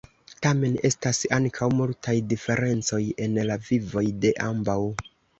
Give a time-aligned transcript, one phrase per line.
[0.45, 4.79] Tamen, estas ankaŭ multaj diferencoj en la vivoj de ambaŭ.